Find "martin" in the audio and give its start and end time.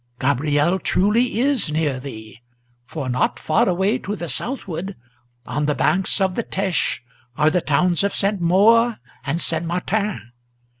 9.63-10.31